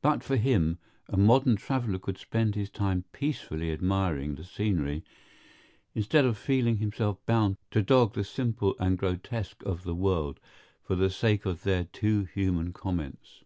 [0.00, 5.04] But for him, a modern traveler could spend his time peacefully admiring the scenery
[5.94, 10.40] instead of feeling himself bound to dog the simple and grotesque of the world
[10.82, 13.44] for the sake of their too human comments.